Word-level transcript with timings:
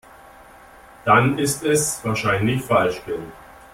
Dann 1.05 1.37
ist 1.37 1.61
es 1.63 2.03
wahrscheinlich 2.03 2.63
Falschgeld. 2.63 3.19